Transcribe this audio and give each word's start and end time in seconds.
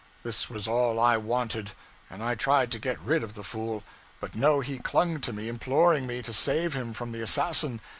This 0.23 0.49
was 0.49 0.67
all 0.67 0.99
I 0.99 1.15
wanted. 1.17 1.73
And 2.09 2.23
I 2.23 2.33
tried 2.33 2.71
to 2.71 2.79
get 2.79 2.99
rid 3.01 3.23
of 3.23 3.35
the 3.35 3.43
fool; 3.43 3.83
but 4.19 4.33
no, 4.33 4.59
he 4.59 4.79
clung 4.79 5.21
to 5.21 5.31
me, 5.31 5.47
imploring 5.47 6.07
me 6.07 6.23
to 6.23 6.33
save 6.33 6.73
him 6.73 6.91
from 6.91 7.11
the 7.11 7.21
assassin. 7.21 7.79